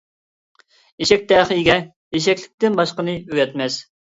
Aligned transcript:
ئېشەك 1.05 1.27
تەخىيىگە 1.31 1.75
ئېشەكلىكتىن 2.21 2.79
باشقىنى 2.81 3.17
ئۆگەتمەس. 3.29 3.79